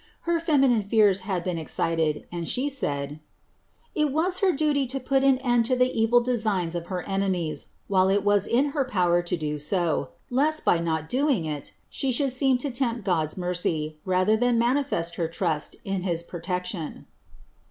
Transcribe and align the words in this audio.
Her 0.21 0.39
feminine 0.39 0.81
fears 0.81 1.19
had 1.19 1.43
been 1.43 1.59
excited, 1.59 2.25
and 2.31 2.49
she 2.49 2.71
said, 2.71 3.19
^^ 3.97 4.29
it 4.33 4.39
her 4.41 4.51
duty 4.51 4.87
to 4.87 4.99
put 4.99 5.23
an 5.23 5.37
end 5.37 5.65
to 5.65 5.75
the 5.75 5.93
evil 5.95 6.21
designs 6.21 6.73
of 6.73 6.87
her 6.87 7.03
enemies, 7.07 7.67
while 7.87 8.09
it 8.09 8.25
in 8.47 8.69
her 8.69 8.83
power 8.83 9.21
to 9.21 9.37
do 9.37 9.59
so, 9.59 10.09
lest, 10.31 10.65
by 10.65 10.79
not 10.79 11.07
doing 11.07 11.45
it, 11.45 11.73
she 11.87 12.11
should 12.11 12.31
seem 12.33 12.57
to 12.57 12.71
tempt 12.71 13.05
God's 13.05 13.37
mercy, 13.37 13.99
rather 14.03 14.35
than 14.35 14.57
manifest 14.57 15.17
her 15.17 15.27
trust 15.27 15.75
in 15.85 16.01
his 16.01 16.23
protection." 16.23 17.05